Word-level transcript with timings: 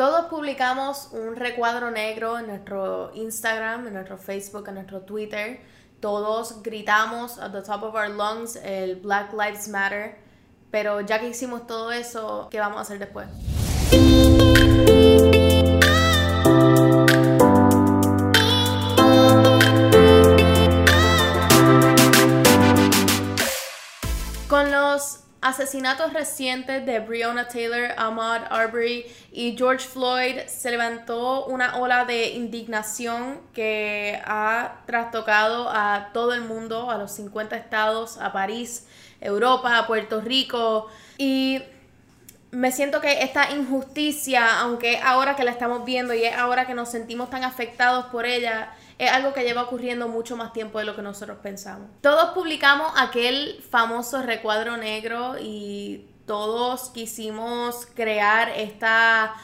Todos 0.00 0.30
publicamos 0.30 1.10
un 1.12 1.36
recuadro 1.36 1.90
negro 1.90 2.38
en 2.38 2.46
nuestro 2.46 3.10
Instagram, 3.14 3.86
en 3.86 3.92
nuestro 3.92 4.16
Facebook, 4.16 4.66
en 4.68 4.76
nuestro 4.76 5.02
Twitter. 5.02 5.60
Todos 6.00 6.62
gritamos 6.62 7.38
at 7.38 7.52
the 7.52 7.60
top 7.60 7.82
of 7.82 7.94
our 7.94 8.08
lungs 8.08 8.56
el 8.56 8.96
Black 8.96 9.34
Lives 9.34 9.68
Matter. 9.68 10.16
Pero 10.70 11.02
ya 11.02 11.20
que 11.20 11.28
hicimos 11.28 11.66
todo 11.66 11.92
eso, 11.92 12.48
¿qué 12.50 12.58
vamos 12.58 12.78
a 12.78 12.80
hacer 12.80 12.98
después? 12.98 13.26
Asesinatos 25.70 26.12
recientes 26.12 26.84
de 26.84 26.98
Breonna 26.98 27.46
Taylor, 27.46 27.92
Ahmaud 27.96 28.42
Arbery 28.50 29.06
y 29.30 29.56
George 29.56 29.86
Floyd 29.86 30.40
se 30.48 30.68
levantó 30.72 31.46
una 31.46 31.76
ola 31.76 32.04
de 32.04 32.30
indignación 32.30 33.40
que 33.54 34.20
ha 34.24 34.80
trastocado 34.84 35.70
a 35.70 36.10
todo 36.12 36.34
el 36.34 36.40
mundo, 36.40 36.90
a 36.90 36.98
los 36.98 37.12
50 37.12 37.56
estados, 37.56 38.18
a 38.18 38.32
París, 38.32 38.88
Europa, 39.20 39.78
a 39.78 39.86
Puerto 39.86 40.20
Rico. 40.20 40.88
Y 41.18 41.62
me 42.50 42.72
siento 42.72 43.00
que 43.00 43.22
esta 43.22 43.52
injusticia, 43.52 44.58
aunque 44.58 44.98
ahora 44.98 45.36
que 45.36 45.44
la 45.44 45.52
estamos 45.52 45.84
viendo 45.84 46.14
y 46.14 46.24
es 46.24 46.36
ahora 46.36 46.66
que 46.66 46.74
nos 46.74 46.90
sentimos 46.90 47.30
tan 47.30 47.44
afectados 47.44 48.06
por 48.06 48.26
ella, 48.26 48.72
es 49.00 49.10
algo 49.10 49.32
que 49.32 49.44
lleva 49.44 49.62
ocurriendo 49.62 50.08
mucho 50.08 50.36
más 50.36 50.52
tiempo 50.52 50.78
de 50.78 50.84
lo 50.84 50.94
que 50.94 51.00
nosotros 51.00 51.38
pensamos. 51.42 51.88
Todos 52.02 52.32
publicamos 52.34 52.92
aquel 52.98 53.64
famoso 53.70 54.20
recuadro 54.20 54.76
negro 54.76 55.36
y 55.40 56.06
todos 56.26 56.90
quisimos 56.90 57.86
crear 57.94 58.50
esta 58.50 59.34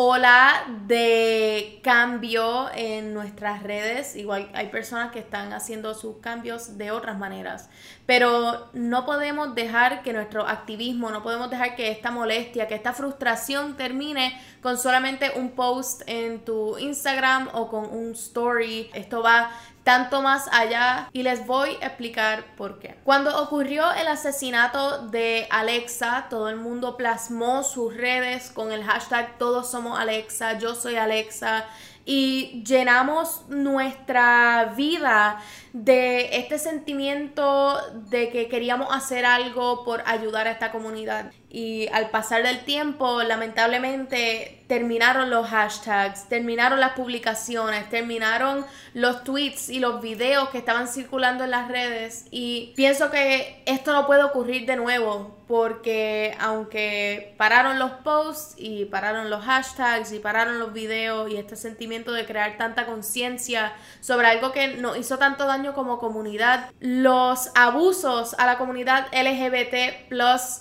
ola 0.00 0.64
de 0.86 1.80
cambio 1.82 2.70
en 2.72 3.12
nuestras 3.14 3.64
redes. 3.64 4.14
Igual 4.14 4.48
hay 4.54 4.68
personas 4.68 5.10
que 5.10 5.18
están 5.18 5.52
haciendo 5.52 5.92
sus 5.94 6.18
cambios 6.18 6.78
de 6.78 6.92
otras 6.92 7.18
maneras. 7.18 7.68
Pero 8.06 8.68
no 8.74 9.04
podemos 9.04 9.56
dejar 9.56 10.04
que 10.04 10.12
nuestro 10.12 10.46
activismo, 10.46 11.10
no 11.10 11.24
podemos 11.24 11.50
dejar 11.50 11.74
que 11.74 11.90
esta 11.90 12.12
molestia, 12.12 12.68
que 12.68 12.76
esta 12.76 12.92
frustración 12.92 13.76
termine 13.76 14.40
con 14.62 14.78
solamente 14.78 15.32
un 15.34 15.50
post 15.50 16.02
en 16.06 16.44
tu 16.44 16.78
Instagram 16.78 17.48
o 17.52 17.68
con 17.68 17.90
un 17.90 18.12
story. 18.12 18.90
Esto 18.94 19.20
va 19.20 19.50
tanto 19.88 20.20
más 20.20 20.50
allá 20.52 21.08
y 21.14 21.22
les 21.22 21.46
voy 21.46 21.78
a 21.80 21.86
explicar 21.86 22.44
por 22.58 22.78
qué. 22.78 22.96
Cuando 23.04 23.42
ocurrió 23.42 23.90
el 23.94 24.06
asesinato 24.06 25.08
de 25.08 25.46
Alexa, 25.48 26.26
todo 26.28 26.50
el 26.50 26.56
mundo 26.56 26.98
plasmó 26.98 27.62
sus 27.62 27.96
redes 27.96 28.50
con 28.50 28.70
el 28.70 28.84
hashtag 28.84 29.38
todos 29.38 29.70
somos 29.70 29.98
Alexa, 29.98 30.58
yo 30.58 30.74
soy 30.74 30.96
Alexa 30.96 31.64
y 32.04 32.62
llenamos 32.64 33.48
nuestra 33.48 34.74
vida 34.76 35.40
de 35.72 36.36
este 36.38 36.58
sentimiento 36.58 37.78
de 38.08 38.30
que 38.30 38.48
queríamos 38.48 38.88
hacer 38.90 39.26
algo 39.26 39.84
por 39.84 40.02
ayudar 40.06 40.46
a 40.46 40.52
esta 40.52 40.72
comunidad. 40.72 41.32
Y 41.50 41.88
al 41.92 42.10
pasar 42.10 42.42
del 42.42 42.64
tiempo, 42.64 43.22
lamentablemente, 43.22 44.64
terminaron 44.68 45.30
los 45.30 45.48
hashtags, 45.48 46.28
terminaron 46.28 46.78
las 46.78 46.92
publicaciones, 46.92 47.88
terminaron 47.88 48.66
los 48.92 49.24
tweets 49.24 49.70
y 49.70 49.80
los 49.80 50.02
videos 50.02 50.50
que 50.50 50.58
estaban 50.58 50.88
circulando 50.88 51.44
en 51.44 51.50
las 51.50 51.68
redes. 51.68 52.26
Y 52.30 52.74
pienso 52.76 53.10
que 53.10 53.62
esto 53.64 53.92
no 53.94 54.06
puede 54.06 54.24
ocurrir 54.24 54.66
de 54.66 54.76
nuevo, 54.76 55.38
porque 55.48 56.36
aunque 56.38 57.34
pararon 57.38 57.78
los 57.78 57.92
posts 57.92 58.54
y 58.58 58.84
pararon 58.84 59.30
los 59.30 59.42
hashtags 59.42 60.12
y 60.12 60.18
pararon 60.18 60.58
los 60.58 60.74
videos 60.74 61.30
y 61.30 61.36
este 61.38 61.56
sentimiento 61.56 62.12
de 62.12 62.26
crear 62.26 62.58
tanta 62.58 62.84
conciencia 62.84 63.72
sobre 64.00 64.26
algo 64.26 64.52
que 64.52 64.68
nos 64.76 64.98
hizo 64.98 65.16
tanto 65.16 65.46
daño, 65.46 65.57
como 65.74 65.98
comunidad. 65.98 66.70
Los 66.80 67.50
abusos 67.54 68.34
a 68.38 68.46
la 68.46 68.58
comunidad 68.58 69.06
LGBT 69.12 70.08
plus 70.08 70.60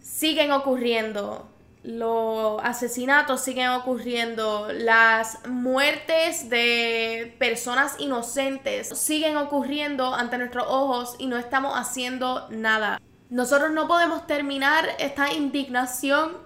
siguen 0.00 0.52
ocurriendo. 0.52 1.48
Los 1.84 2.62
asesinatos 2.62 3.40
siguen 3.40 3.70
ocurriendo, 3.70 4.68
las 4.72 5.44
muertes 5.48 6.48
de 6.48 7.34
personas 7.40 7.96
inocentes 7.98 8.88
siguen 8.96 9.36
ocurriendo 9.36 10.14
ante 10.14 10.38
nuestros 10.38 10.66
ojos 10.68 11.16
y 11.18 11.26
no 11.26 11.38
estamos 11.38 11.72
haciendo 11.74 12.46
nada. 12.50 13.00
Nosotros 13.30 13.72
no 13.72 13.88
podemos 13.88 14.28
terminar 14.28 14.90
esta 15.00 15.32
indignación 15.32 16.36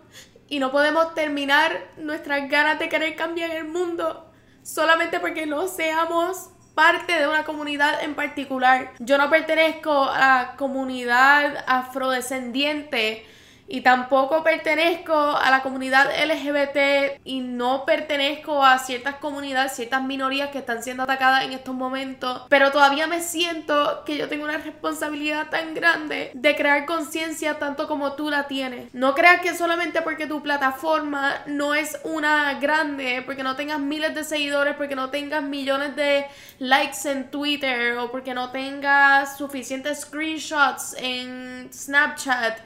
y 0.49 0.59
no 0.59 0.73
podemos 0.73 1.15
terminar 1.15 1.87
nuestras 1.99 2.49
ganas 2.49 2.79
de 2.79 2.89
querer 2.89 3.15
cambiar 3.15 3.51
el 3.51 3.65
mundo 3.65 4.27
solamente 4.67 5.21
porque 5.21 5.47
no 5.47 5.69
seamos 5.69 6.51
parte 6.77 7.19
de 7.19 7.27
una 7.27 7.45
comunidad 7.45 8.05
en 8.05 8.15
particular. 8.15 8.93
Yo 8.99 9.17
no 9.17 9.31
pertenezco 9.31 10.05
a 10.11 10.19
la 10.19 10.55
comunidad 10.57 11.65
afrodescendiente 11.67 13.25
y 13.69 13.81
tampoco 13.81 14.43
pertenezco 14.43 15.15
a 15.15 15.51
la 15.51 15.63
comunidad 15.63 16.09
LGBT 16.11 17.21
y 17.25 17.41
no 17.41 17.85
pertenezco 17.85 18.65
a 18.65 18.79
ciertas 18.79 19.17
comunidades, 19.17 19.73
ciertas 19.73 20.03
minorías 20.03 20.51
que 20.51 20.59
están 20.59 20.83
siendo 20.83 21.03
atacadas 21.03 21.45
en 21.45 21.53
estos 21.53 21.75
momentos, 21.75 22.43
pero 22.49 22.71
todavía 22.71 23.07
me 23.07 23.21
siento 23.21 24.05
que 24.05 24.17
yo 24.17 24.29
tengo 24.29 24.45
una 24.45 24.59
responsabilidad 24.59 25.49
tan 25.51 25.75
grande 25.75 26.31
de 26.35 26.57
crear 26.57 26.87
conciencia 26.87 27.59
tanto 27.59 27.89
como 27.89 28.13
tú 28.13 28.31
la 28.31 28.47
tienes. 28.47 28.93
No 28.95 29.15
creas 29.15 29.41
que 29.41 29.55
solamente 29.55 30.03
porque 30.03 30.27
tu 30.27 30.43
plataforma 30.43 31.43
no 31.47 31.75
es 31.75 31.99
una 32.05 32.55
grande, 32.61 33.23
porque 33.25 33.43
no 33.43 33.57
tengas 33.57 33.81
miles 33.81 34.15
de 34.15 34.25
seguidores, 34.25 34.77
porque 34.77 34.95
no 34.95 35.11
tengas 35.11 35.43
millones 35.43 35.97
de 35.97 36.27
likes 36.59 37.11
en 37.11 37.31
Twitter 37.31 37.97
o 37.99 38.11
porque 38.11 38.35
no 38.35 38.51
tengas 38.51 39.37
suficientes 39.37 40.03
screenshots 40.03 40.95
en 40.99 41.69
Snapchat, 41.73 42.59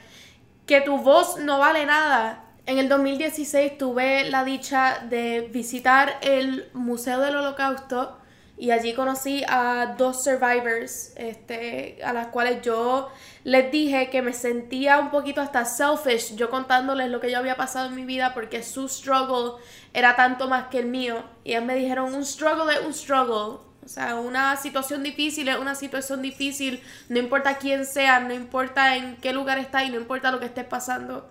que 0.65 0.81
tu 0.81 0.97
voz 0.97 1.37
no 1.37 1.59
vale 1.59 1.85
nada. 1.85 2.45
En 2.65 2.77
el 2.77 2.87
2016 2.87 3.77
tuve 3.77 4.29
la 4.29 4.43
dicha 4.43 4.99
de 5.09 5.49
visitar 5.51 6.17
el 6.21 6.69
Museo 6.73 7.19
del 7.19 7.35
Holocausto 7.35 8.17
y 8.61 8.69
allí 8.69 8.93
conocí 8.93 9.43
a 9.47 9.95
dos 9.97 10.23
survivors, 10.23 11.13
este, 11.15 11.97
a 12.03 12.13
las 12.13 12.27
cuales 12.27 12.61
yo 12.61 13.09
les 13.43 13.71
dije 13.71 14.11
que 14.11 14.21
me 14.21 14.33
sentía 14.33 14.99
un 14.99 15.09
poquito 15.09 15.41
hasta 15.41 15.65
selfish, 15.65 16.35
yo 16.35 16.51
contándoles 16.51 17.09
lo 17.09 17.19
que 17.19 17.31
yo 17.31 17.39
había 17.39 17.57
pasado 17.57 17.87
en 17.87 17.95
mi 17.95 18.05
vida 18.05 18.35
porque 18.35 18.61
su 18.61 18.87
struggle 18.87 19.59
era 19.95 20.15
tanto 20.15 20.47
más 20.47 20.67
que 20.67 20.77
el 20.77 20.85
mío. 20.85 21.23
Y 21.43 21.53
ellos 21.53 21.65
me 21.65 21.73
dijeron, 21.73 22.13
un 22.13 22.23
struggle 22.23 22.71
es 22.71 22.85
un 22.85 22.93
struggle, 22.93 23.61
o 23.83 23.87
sea, 23.87 24.15
una 24.15 24.55
situación 24.57 25.03
difícil 25.03 25.47
es 25.47 25.57
una 25.57 25.75
situación 25.75 26.21
difícil, 26.21 26.81
no 27.09 27.19
importa 27.19 27.57
quién 27.57 27.85
sea, 27.85 28.19
no 28.19 28.33
importa 28.33 28.95
en 28.95 29.17
qué 29.17 29.33
lugar 29.33 29.57
está 29.57 29.83
y 29.83 29.89
no 29.89 29.97
importa 29.97 30.31
lo 30.31 30.39
que 30.39 30.45
estés 30.45 30.65
pasando. 30.65 31.29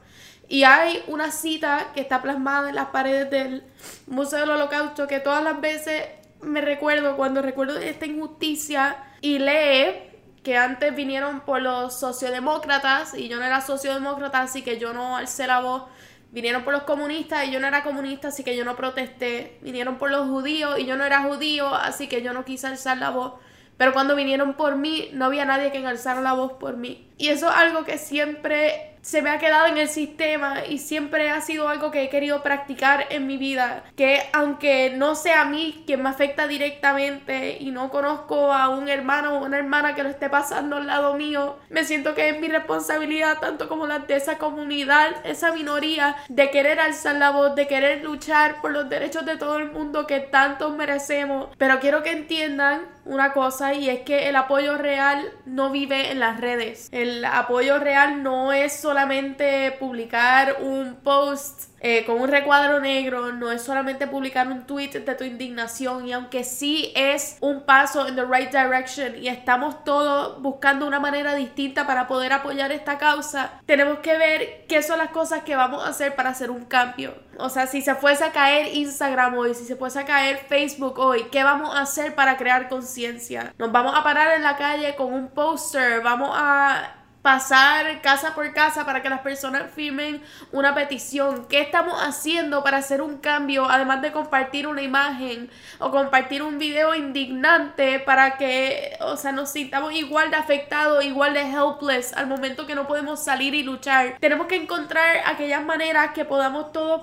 Y 0.49 0.65
hay 0.65 1.03
una 1.07 1.31
cita 1.31 1.93
que 1.95 2.01
está 2.01 2.23
plasmada 2.23 2.71
en 2.71 2.75
las 2.75 2.87
paredes 2.87 3.31
del 3.31 3.63
Museo 4.09 4.41
del 4.41 4.51
Holocausto 4.51 5.07
que 5.07 5.21
todas 5.21 5.45
las 5.45 5.61
veces 5.61 6.05
me 6.43 6.61
recuerdo 6.61 7.17
cuando 7.17 7.41
recuerdo 7.41 7.79
esta 7.79 8.07
injusticia 8.07 8.97
y 9.21 9.39
lee 9.39 10.11
que 10.43 10.57
antes 10.57 10.97
vinieron 10.97 11.41
por 11.41 11.63
los 11.63 12.01
sociodemócratas 12.01 13.15
y 13.15 13.29
yo 13.29 13.39
no 13.39 13.45
era 13.45 13.61
sociodemócrata, 13.61 14.41
así 14.41 14.63
que 14.63 14.79
yo 14.79 14.93
no 14.93 15.17
alcé 15.17 15.47
la 15.47 15.61
voz 15.61 15.85
Vinieron 16.33 16.63
por 16.63 16.73
los 16.73 16.85
comunistas 16.85 17.47
y 17.47 17.51
yo 17.51 17.59
no 17.59 17.67
era 17.67 17.83
comunista, 17.83 18.29
así 18.29 18.45
que 18.45 18.57
yo 18.57 18.65
no 18.65 18.77
protesté. 18.77 19.59
Vinieron 19.63 19.99
por 19.99 20.11
los 20.11 20.29
judíos 20.29 20.79
y 20.79 20.87
yo 20.87 20.97
no 20.97 21.05
era 21.05 21.23
judío, 21.23 21.75
así 21.75 22.07
que 22.07 22.23
yo 22.23 22.33
no 22.33 22.45
quise 22.45 22.69
alzar 22.69 22.99
la 22.99 23.11
voz. 23.11 23.35
Pero 23.77 23.93
cuando 23.93 24.15
vinieron 24.15 24.55
por 24.55 24.77
mí, 24.77 25.09
no 25.13 25.25
había 25.25 25.45
nadie 25.45 25.73
que 25.73 25.85
alzara 25.85 26.21
la 26.21 26.35
voz 26.35 26.53
por 26.53 26.77
mí. 26.77 27.09
Y 27.17 27.29
eso 27.29 27.49
es 27.49 27.57
algo 27.57 27.85
que 27.85 27.99
siempre 27.99 28.97
se 29.03 29.23
me 29.23 29.31
ha 29.31 29.39
quedado 29.39 29.67
en 29.67 29.79
el 29.79 29.89
sistema 29.89 30.67
y 30.69 30.79
siempre 30.79 31.31
ha 31.31 31.41
sido 31.41 31.69
algo 31.69 31.91
que 31.91 32.03
he 32.03 32.09
querido 32.11 32.43
practicar 32.43 33.07
en 33.11 33.27
mi 33.27 33.37
vida. 33.37 33.85
Que 33.97 34.23
aunque 34.33 34.95
no 34.97 35.15
sea 35.15 35.43
a 35.43 35.45
mí 35.45 35.83
quien 35.87 36.03
me 36.03 36.09
afecta 36.09 36.47
directamente 36.47 37.57
y 37.61 37.71
no 37.71 37.91
conozco 37.91 38.53
a 38.53 38.69
un 38.69 38.89
hermano 38.89 39.39
o 39.39 39.45
una 39.45 39.59
hermana 39.59 39.95
que 39.95 40.03
lo 40.03 40.09
esté 40.09 40.29
pasando 40.29 40.77
al 40.77 40.87
lado 40.87 41.15
mío, 41.15 41.57
me 41.69 41.85
siento 41.85 42.15
que 42.15 42.29
es 42.29 42.41
mi 42.41 42.49
responsabilidad, 42.49 43.39
tanto 43.39 43.69
como 43.69 43.87
la 43.87 44.01
de 44.01 44.17
esa 44.17 44.39
comunidad, 44.39 45.25
esa 45.25 45.53
minoría, 45.53 46.17
de 46.29 46.51
querer 46.51 46.81
alzar 46.81 47.17
la 47.17 47.31
voz, 47.31 47.55
de 47.55 47.67
querer 47.67 48.03
luchar 48.05 48.61
por 48.61 48.71
los 48.71 48.89
derechos 48.89 49.25
de 49.25 49.37
todo 49.37 49.59
el 49.59 49.71
mundo 49.71 50.07
que 50.07 50.21
tanto 50.21 50.71
merecemos. 50.71 51.49
Pero 51.59 51.81
quiero 51.81 52.03
que 52.03 52.13
entiendan 52.13 52.87
una 53.05 53.33
cosa 53.33 53.75
y 53.75 53.89
es 53.89 54.01
que 54.01 54.29
el 54.29 54.37
apoyo 54.37 54.77
real 54.77 55.33
no 55.45 55.71
vive 55.71 56.11
en 56.11 56.21
las 56.21 56.41
redes. 56.41 56.89
El 56.93 57.25
apoyo 57.25 57.79
real 57.79 58.23
no 58.23 58.53
es 58.53 58.81
solamente 58.91 59.71
publicar 59.79 60.57
un 60.63 60.97
post 60.97 61.71
eh, 61.79 62.05
con 62.05 62.21
un 62.21 62.29
recuadro 62.29 62.81
negro, 62.81 63.31
no 63.33 63.53
es 63.53 63.63
solamente 63.63 64.09
publicar 64.09 64.49
un 64.49 64.67
tweet 64.67 64.91
de 64.91 65.15
tu 65.15 65.23
indignación 65.23 66.09
y 66.09 66.13
aunque 66.13 66.43
sí 66.43 66.93
es 66.97 67.39
un 67.41 67.63
paso 67.63 68.09
en 68.09 68.17
the 68.17 68.25
right 68.25 68.51
direction 68.51 69.17
y 69.17 69.29
estamos 69.29 69.85
todos 69.85 70.43
buscando 70.43 70.89
una 70.89 70.99
manera 70.99 71.37
distinta 71.37 71.87
para 71.87 72.09
poder 72.09 72.33
apoyar 72.33 72.73
esta 72.73 72.99
causa, 72.99 73.61
tenemos 73.65 74.01
que 74.01 74.19
ver 74.19 74.67
qué 74.69 74.83
son 74.83 74.99
las 74.99 75.11
cosas 75.11 75.45
que 75.45 75.55
vamos 75.55 75.85
a 75.85 75.91
hacer 75.91 76.17
para 76.17 76.31
hacer 76.31 76.51
un 76.51 76.65
cambio. 76.65 77.15
O 77.39 77.49
sea, 77.49 77.69
si 77.69 77.83
se 77.83 77.95
fuese 77.95 78.25
a 78.25 78.33
caer 78.33 78.75
Instagram 78.75 79.39
hoy, 79.39 79.55
si 79.55 79.65
se 79.65 79.77
fuese 79.77 80.01
a 80.01 80.05
caer 80.05 80.39
Facebook 80.49 80.99
hoy, 80.99 81.29
¿qué 81.31 81.45
vamos 81.45 81.75
a 81.77 81.83
hacer 81.83 82.17
para 82.17 82.37
crear 82.37 82.69
conciencia? 82.69 83.55
Nos 83.57 83.71
vamos 83.71 83.95
a 83.97 84.03
parar 84.03 84.37
en 84.37 84.43
la 84.43 84.57
calle 84.57 84.97
con 84.97 85.15
un 85.15 85.29
póster, 85.29 86.03
vamos 86.03 86.31
a 86.35 86.97
pasar 87.23 88.01
casa 88.01 88.35
por 88.35 88.53
casa 88.55 88.87
para 88.87 89.03
que 89.03 89.11
las 89.11 89.21
personas 89.21 89.71
firmen 89.75 90.23
una 90.53 90.75
petición. 90.75 91.47
¿Qué 91.49 91.61
estamos 91.61 92.01
haciendo 92.01 92.63
para 92.65 92.79
hacer 92.79 93.03
un 93.03 93.19
cambio? 93.19 93.69
Además 93.69 94.01
de 94.01 94.13
compartir 94.13 94.67
una 94.67 94.83
imagen 94.83 95.51
o 95.79 95.91
compartir 95.91 96.43
un 96.43 96.59
video 96.59 96.95
indignante 96.95 98.01
para 98.01 98.39
que, 98.39 98.97
o 99.01 99.17
sea, 99.17 99.33
nos 99.33 99.51
sintamos 99.51 99.93
igual 99.93 100.31
de 100.31 100.37
afectados, 100.37 101.05
igual 101.05 101.35
de 101.35 101.43
helpless 101.43 102.15
al 102.15 102.27
momento 102.27 102.67
que 102.67 102.75
no 102.75 102.87
podemos 102.87 103.23
salir 103.23 103.55
y 103.55 103.63
luchar. 103.63 104.17
Tenemos 104.19 104.47
que 104.47 104.57
encontrar 104.57 105.19
aquellas 105.27 105.63
maneras 105.63 106.13
que 106.13 106.25
podamos 106.25 106.73
todos 106.73 107.03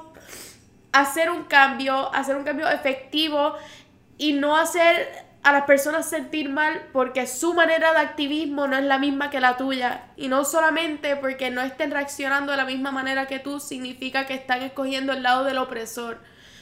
hacer 0.94 1.30
un 1.30 1.44
cambio, 1.44 2.14
hacer 2.14 2.36
un 2.36 2.44
cambio 2.44 2.68
efectivo 2.68 3.56
y 4.18 4.34
no 4.34 4.58
hacer 4.58 5.27
a 5.44 5.52
las 5.52 5.64
personas 5.64 6.10
sentir 6.10 6.50
mal 6.50 6.88
porque 6.92 7.28
su 7.28 7.54
manera 7.54 7.94
de 7.94 8.00
activismo 8.00 8.68
no 8.68 8.78
es 8.78 8.84
la 8.84 8.98
misma 8.98 9.30
que 9.30 9.40
la 9.40 9.58
tuya. 9.58 10.06
Y 10.16 10.28
no 10.28 10.44
solamente 10.46 11.16
porque 11.16 11.50
no 11.52 11.62
estén 11.62 11.92
reaccionando 11.92 12.52
de 12.52 12.58
la 12.58 12.66
misma 12.66 12.92
manera 12.92 13.28
que 13.28 13.40
tú, 13.40 13.60
significa 13.60 14.26
que 14.26 14.34
están 14.34 14.62
escogiendo 14.62 15.14
el 15.14 15.24
lado 15.24 15.44
del 15.44 15.58
opresor. 15.58 16.20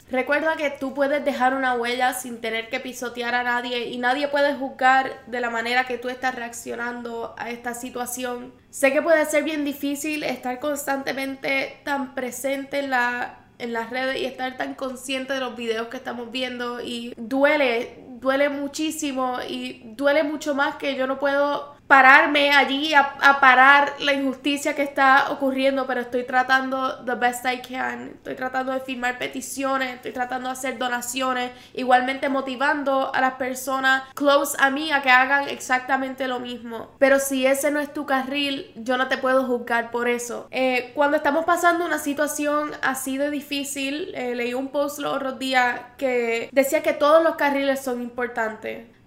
Recuerda 0.08 0.56
que 0.56 0.70
tú 0.70 0.94
puedes 0.94 1.24
dejar 1.24 1.52
una 1.52 1.74
huella 1.74 2.14
sin 2.14 2.40
tener 2.40 2.68
que 2.68 2.78
pisotear 2.78 3.34
a 3.34 3.42
nadie 3.42 3.88
y 3.88 3.98
nadie 3.98 4.28
puede 4.28 4.54
juzgar 4.54 5.24
de 5.26 5.40
la 5.40 5.50
manera 5.50 5.84
que 5.84 5.98
tú 5.98 6.08
estás 6.08 6.36
reaccionando 6.36 7.34
a 7.36 7.50
esta 7.50 7.74
situación. 7.74 8.54
Sé 8.70 8.92
que 8.92 9.02
puede 9.02 9.24
ser 9.24 9.42
bien 9.42 9.64
difícil 9.64 10.22
estar 10.22 10.60
constantemente 10.60 11.80
tan 11.84 12.14
presente 12.14 12.78
en 12.78 12.90
la 12.90 13.40
en 13.58 13.72
las 13.72 13.90
redes 13.90 14.20
y 14.20 14.26
estar 14.26 14.56
tan 14.56 14.74
consciente 14.74 15.32
de 15.32 15.40
los 15.40 15.56
videos 15.56 15.88
que 15.88 15.96
estamos 15.96 16.30
viendo 16.30 16.80
y 16.80 17.14
duele 17.16 18.04
duele 18.26 18.48
muchísimo 18.48 19.38
y 19.48 19.82
duele 19.94 20.24
mucho 20.24 20.52
más 20.52 20.74
que 20.74 20.96
yo 20.96 21.06
no 21.06 21.20
puedo 21.20 21.76
pararme 21.86 22.50
allí 22.50 22.94
a, 22.94 23.16
parar 23.40 23.94
la 24.00 24.12
injusticia 24.12 24.74
que 24.74 24.82
está 24.82 25.30
ocurriendo, 25.30 25.86
pero 25.86 26.00
estoy 26.00 26.24
tratando 26.24 27.04
the 27.04 27.14
best 27.14 27.44
I 27.44 27.60
can, 27.60 28.08
estoy 28.16 28.34
tratando 28.34 28.72
de 28.72 28.80
firmar 28.80 29.18
peticiones, 29.18 29.94
estoy 29.94 30.12
tratando 30.12 30.48
de 30.48 30.54
hacer 30.54 30.78
donaciones, 30.78 31.52
igualmente 31.74 32.28
motivando 32.28 33.14
a 33.14 33.20
las 33.20 33.34
personas 33.34 34.02
close 34.14 34.56
a 34.58 34.70
mí 34.70 34.90
a 34.90 35.02
que 35.02 35.10
hagan 35.10 35.48
exactamente 35.48 36.26
lo 36.26 36.40
mismo. 36.40 36.90
Pero 36.98 37.20
si 37.20 37.46
ese 37.46 37.70
no 37.70 37.78
es 37.78 37.92
tu 37.92 38.06
carril, 38.06 38.72
yo 38.76 38.96
no 38.96 39.08
te 39.08 39.18
puedo 39.18 39.44
juzgar 39.44 39.90
por 39.90 40.08
eso. 40.08 40.48
Eh, 40.50 40.92
cuando 40.94 41.18
estamos 41.18 41.44
pasando 41.44 41.84
una 41.84 41.98
situación 41.98 42.72
así 42.82 43.18
de 43.18 43.30
difícil, 43.30 44.12
eh, 44.14 44.34
leí 44.34 44.54
un 44.54 44.68
post 44.68 44.98
los 44.98 45.14
otros 45.14 45.38
días 45.38 45.80
que 45.98 46.48
decía 46.52 46.82
que 46.82 46.94
todos 46.94 47.22
los 47.22 47.36
carriles 47.36 47.80
son 47.80 48.02
importantes. 48.02 48.15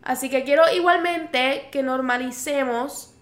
Así 0.04 0.30
que 0.30 0.44
quiero 0.44 0.64
igualmente 0.72 1.68
que 1.72 1.84
normalicemos 1.84 3.14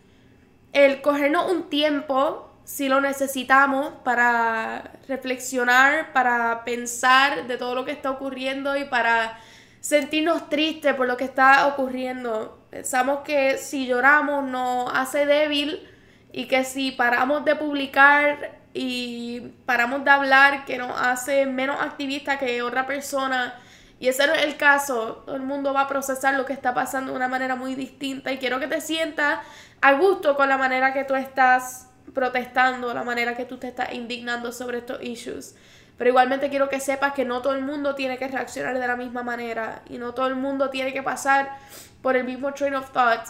el 0.73 1.01
cogernos 1.01 1.51
un 1.51 1.69
tiempo, 1.69 2.51
si 2.63 2.89
lo 2.89 3.01
necesitamos, 3.01 3.93
para 4.03 4.91
reflexionar, 5.07 6.13
para 6.13 6.63
pensar 6.65 7.47
de 7.47 7.57
todo 7.57 7.73
lo 7.73 7.85
que 7.85 7.91
está 7.91 8.11
ocurriendo 8.11 8.75
y 8.75 8.85
para 8.85 9.39
sentirnos 9.79 10.49
tristes 10.49 10.93
por 10.93 11.07
lo 11.07 11.17
que 11.17 11.23
está 11.23 11.67
ocurriendo. 11.67 12.59
Pensamos 12.69 13.19
que 13.19 13.57
si 13.57 13.87
lloramos 13.87 14.43
nos 14.43 14.91
hace 14.93 15.25
débil 15.25 15.87
y 16.31 16.45
que 16.45 16.63
si 16.63 16.91
paramos 16.91 17.45
de 17.45 17.55
publicar 17.55 18.59
y 18.73 19.39
paramos 19.65 20.03
de 20.03 20.11
hablar 20.11 20.65
que 20.65 20.77
nos 20.77 20.91
hace 20.99 21.45
menos 21.45 21.81
activista 21.81 22.37
que 22.37 22.61
otra 22.61 22.85
persona 22.85 23.55
y 23.99 24.07
ese 24.07 24.27
no 24.27 24.33
es 24.33 24.43
el 24.43 24.57
caso. 24.57 25.23
Todo 25.25 25.35
el 25.35 25.41
mundo 25.41 25.73
va 25.73 25.81
a 25.81 25.87
procesar 25.87 26.35
lo 26.35 26.45
que 26.45 26.53
está 26.53 26.73
pasando 26.73 27.11
de 27.11 27.17
una 27.17 27.27
manera 27.27 27.55
muy 27.55 27.75
distinta. 27.75 28.31
Y 28.31 28.37
quiero 28.37 28.59
que 28.59 28.67
te 28.67 28.79
sientas 28.79 29.39
a 29.81 29.93
gusto 29.93 30.35
con 30.35 30.49
la 30.49 30.57
manera 30.57 30.93
que 30.93 31.03
tú 31.03 31.15
estás 31.15 31.87
protestando, 32.13 32.93
la 32.93 33.03
manera 33.03 33.35
que 33.35 33.45
tú 33.45 33.57
te 33.57 33.67
estás 33.67 33.93
indignando 33.93 34.51
sobre 34.51 34.79
estos 34.79 35.01
issues. 35.01 35.55
Pero 35.97 36.11
igualmente 36.11 36.49
quiero 36.49 36.69
que 36.69 36.79
sepas 36.79 37.13
que 37.13 37.25
no 37.25 37.41
todo 37.41 37.53
el 37.53 37.63
mundo 37.63 37.95
tiene 37.95 38.19
que 38.19 38.27
reaccionar 38.27 38.77
de 38.77 38.87
la 38.87 38.95
misma 38.95 39.23
manera. 39.23 39.81
Y 39.89 39.97
no 39.97 40.13
todo 40.13 40.27
el 40.27 40.35
mundo 40.35 40.69
tiene 40.69 40.93
que 40.93 41.01
pasar 41.01 41.57
por 42.03 42.15
el 42.15 42.23
mismo 42.23 42.53
train 42.53 42.75
of 42.75 42.91
thought. 42.91 43.21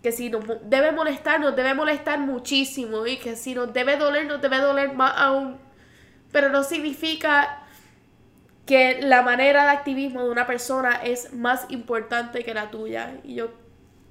Que 0.00 0.12
si 0.12 0.30
nos 0.30 0.44
debe 0.62 0.92
molestar, 0.92 1.40
nos 1.40 1.56
debe 1.56 1.74
molestar 1.74 2.20
muchísimo. 2.20 3.04
Y 3.04 3.16
que 3.16 3.34
si 3.34 3.52
nos 3.52 3.72
debe 3.72 3.96
doler, 3.96 4.26
nos 4.26 4.40
debe 4.40 4.58
doler 4.58 4.94
más 4.94 5.12
aún. 5.16 5.58
Pero 6.30 6.50
no 6.50 6.62
significa 6.62 7.63
que 8.66 9.02
la 9.02 9.22
manera 9.22 9.64
de 9.64 9.70
activismo 9.70 10.24
de 10.24 10.30
una 10.30 10.46
persona 10.46 11.00
es 11.02 11.32
más 11.32 11.66
importante 11.68 12.44
que 12.44 12.54
la 12.54 12.70
tuya. 12.70 13.18
Y 13.22 13.34
yo 13.34 13.50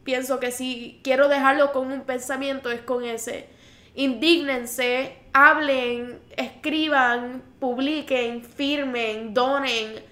pienso 0.03 0.39
que 0.39 0.51
si 0.51 0.99
quiero 1.03 1.27
dejarlo 1.27 1.71
con 1.71 1.91
un 1.91 2.01
pensamiento 2.01 2.69
es 2.69 2.81
con 2.81 3.03
ese. 3.03 3.47
Indígnense, 3.95 5.17
hablen, 5.33 6.19
escriban, 6.37 7.43
publiquen, 7.59 8.43
firmen, 8.43 9.33
donen. 9.33 10.03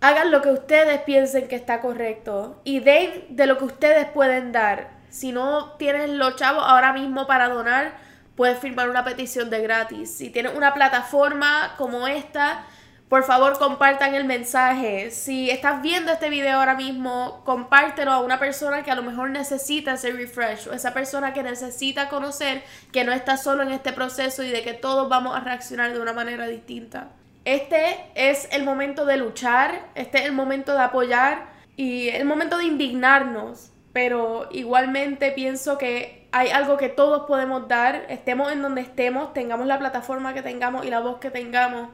Hagan 0.00 0.30
lo 0.30 0.42
que 0.42 0.50
ustedes 0.50 1.00
piensen 1.02 1.46
que 1.46 1.54
está 1.54 1.80
correcto 1.80 2.60
y 2.64 2.80
den 2.80 3.26
de 3.30 3.46
lo 3.46 3.58
que 3.58 3.64
ustedes 3.64 4.06
pueden 4.06 4.50
dar. 4.50 4.90
Si 5.08 5.30
no 5.30 5.72
tienen 5.72 6.18
los 6.18 6.36
chavos 6.36 6.64
ahora 6.66 6.92
mismo 6.92 7.26
para 7.26 7.48
donar, 7.48 7.92
puedes 8.34 8.58
firmar 8.58 8.88
una 8.90 9.04
petición 9.04 9.50
de 9.50 9.60
gratis. 9.60 10.12
Si 10.12 10.30
tienes 10.30 10.56
una 10.56 10.74
plataforma 10.74 11.74
como 11.76 12.08
esta, 12.08 12.64
por 13.12 13.24
favor, 13.24 13.58
compartan 13.58 14.14
el 14.14 14.24
mensaje. 14.24 15.10
Si 15.10 15.50
estás 15.50 15.82
viendo 15.82 16.10
este 16.10 16.30
video 16.30 16.58
ahora 16.58 16.74
mismo, 16.74 17.42
compártelo 17.44 18.10
a 18.10 18.20
una 18.20 18.38
persona 18.38 18.82
que 18.82 18.90
a 18.90 18.94
lo 18.94 19.02
mejor 19.02 19.28
necesita 19.28 19.92
ese 19.92 20.12
refresh 20.12 20.68
o 20.68 20.72
esa 20.72 20.94
persona 20.94 21.34
que 21.34 21.42
necesita 21.42 22.08
conocer 22.08 22.62
que 22.90 23.04
no 23.04 23.12
está 23.12 23.36
solo 23.36 23.64
en 23.64 23.70
este 23.70 23.92
proceso 23.92 24.42
y 24.42 24.48
de 24.48 24.62
que 24.62 24.72
todos 24.72 25.10
vamos 25.10 25.36
a 25.36 25.40
reaccionar 25.40 25.92
de 25.92 26.00
una 26.00 26.14
manera 26.14 26.46
distinta. 26.46 27.10
Este 27.44 27.98
es 28.14 28.48
el 28.50 28.64
momento 28.64 29.04
de 29.04 29.18
luchar, 29.18 29.90
este 29.94 30.20
es 30.20 30.24
el 30.24 30.32
momento 30.32 30.72
de 30.72 30.80
apoyar 30.80 31.50
y 31.76 32.08
el 32.08 32.24
momento 32.24 32.56
de 32.56 32.64
indignarnos, 32.64 33.72
pero 33.92 34.48
igualmente 34.52 35.32
pienso 35.32 35.76
que 35.76 36.28
hay 36.32 36.48
algo 36.48 36.78
que 36.78 36.88
todos 36.88 37.26
podemos 37.26 37.68
dar, 37.68 38.06
estemos 38.08 38.50
en 38.50 38.62
donde 38.62 38.80
estemos, 38.80 39.34
tengamos 39.34 39.66
la 39.66 39.78
plataforma 39.78 40.32
que 40.32 40.40
tengamos 40.40 40.86
y 40.86 40.88
la 40.88 41.00
voz 41.00 41.18
que 41.18 41.30
tengamos 41.30 41.90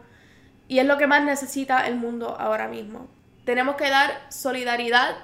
y 0.68 0.78
es 0.78 0.86
lo 0.86 0.98
que 0.98 1.06
más 1.06 1.24
necesita 1.24 1.86
el 1.86 1.96
mundo 1.96 2.36
ahora 2.38 2.68
mismo. 2.68 3.08
Tenemos 3.44 3.76
que 3.76 3.88
dar 3.88 4.10
solidaridad, 4.28 5.16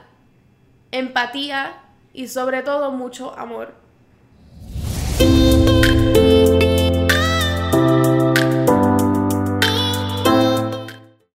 empatía 0.91 1.83
y 2.15 2.29
sobre 2.29 2.63
todo 2.63 2.91
mucho 2.91 3.39
amor. 3.39 3.84